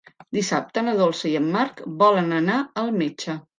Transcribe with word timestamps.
Dissabte 0.37 0.83
na 0.87 0.95
Dolça 1.01 1.29
i 1.33 1.35
en 1.41 1.51
Marc 1.57 1.85
volen 2.01 2.35
anar 2.41 2.59
al 2.85 2.93
metge. 3.05 3.41